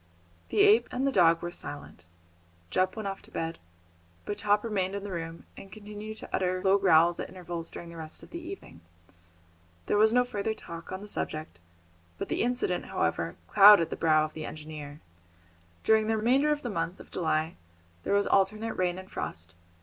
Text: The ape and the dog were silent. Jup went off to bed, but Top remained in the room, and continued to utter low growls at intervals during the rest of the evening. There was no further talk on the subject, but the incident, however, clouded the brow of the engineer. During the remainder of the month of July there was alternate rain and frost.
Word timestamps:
The 0.49 0.61
ape 0.61 0.87
and 0.89 1.05
the 1.05 1.11
dog 1.11 1.43
were 1.43 1.51
silent. 1.51 2.05
Jup 2.71 2.95
went 2.95 3.07
off 3.07 3.21
to 3.21 3.29
bed, 3.29 3.59
but 4.25 4.39
Top 4.39 4.63
remained 4.63 4.95
in 4.95 5.03
the 5.03 5.11
room, 5.11 5.43
and 5.55 5.71
continued 5.71 6.17
to 6.17 6.29
utter 6.35 6.59
low 6.63 6.79
growls 6.79 7.19
at 7.19 7.29
intervals 7.29 7.69
during 7.69 7.89
the 7.89 7.97
rest 7.97 8.23
of 8.23 8.31
the 8.31 8.39
evening. 8.39 8.81
There 9.85 9.99
was 9.99 10.11
no 10.11 10.25
further 10.25 10.55
talk 10.55 10.91
on 10.91 11.01
the 11.01 11.07
subject, 11.07 11.59
but 12.17 12.29
the 12.29 12.41
incident, 12.41 12.85
however, 12.85 13.35
clouded 13.47 13.91
the 13.91 13.95
brow 13.95 14.25
of 14.25 14.33
the 14.33 14.43
engineer. 14.43 15.01
During 15.83 16.07
the 16.07 16.17
remainder 16.17 16.51
of 16.51 16.63
the 16.63 16.69
month 16.71 16.99
of 16.99 17.11
July 17.11 17.53
there 18.01 18.15
was 18.15 18.25
alternate 18.25 18.73
rain 18.73 18.97
and 18.97 19.07
frost. 19.11 19.53